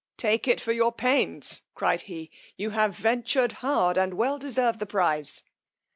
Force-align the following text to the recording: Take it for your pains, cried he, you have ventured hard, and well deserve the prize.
Take 0.17 0.47
it 0.47 0.59
for 0.59 0.71
your 0.71 0.91
pains, 0.91 1.61
cried 1.75 2.01
he, 2.01 2.31
you 2.57 2.71
have 2.71 2.97
ventured 2.97 3.51
hard, 3.61 3.99
and 3.99 4.15
well 4.15 4.39
deserve 4.39 4.79
the 4.79 4.87
prize. 4.87 5.43